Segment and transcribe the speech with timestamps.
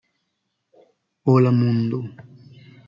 [1.25, 1.99] Hola mundo.